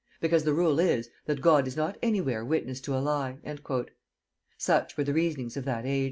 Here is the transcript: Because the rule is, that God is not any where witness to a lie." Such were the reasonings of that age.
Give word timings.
Because 0.19 0.45
the 0.45 0.53
rule 0.55 0.79
is, 0.79 1.11
that 1.27 1.41
God 1.41 1.67
is 1.67 1.77
not 1.77 1.95
any 2.01 2.21
where 2.21 2.43
witness 2.43 2.81
to 2.81 2.95
a 2.97 2.97
lie." 2.97 3.37
Such 4.57 4.97
were 4.97 5.03
the 5.03 5.13
reasonings 5.13 5.55
of 5.57 5.65
that 5.65 5.85
age. 5.85 5.99